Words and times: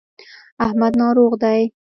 احمد 0.65 0.93
ناروغ 1.01 1.33
دی. 1.43 1.61